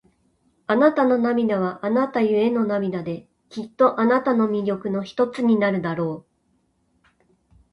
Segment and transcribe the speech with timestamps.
[0.65, 6.25] あなたの涙は、あなたゆえの涙で、きっとあなたの魅力の一つになるだろ
[7.13, 7.13] う。